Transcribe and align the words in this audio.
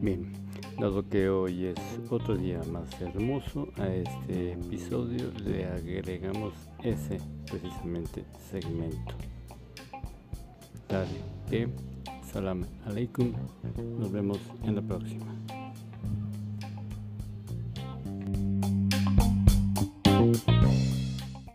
bien 0.00 0.32
Dado 0.80 1.06
que 1.06 1.28
hoy 1.28 1.66
es 1.66 1.76
otro 2.08 2.36
día 2.38 2.58
más 2.72 2.88
hermoso, 3.02 3.68
a 3.76 3.86
este 3.88 4.52
episodio 4.52 5.30
le 5.44 5.66
agregamos 5.66 6.54
ese 6.82 7.18
precisamente 7.50 8.24
segmento. 8.50 9.14
Dale, 10.88 11.20
que 11.50 11.68
salam 12.32 12.64
aleikum, 12.86 13.32
nos 13.98 14.10
vemos 14.10 14.38
en 14.64 14.76
la 14.76 14.80
próxima. 14.80 15.26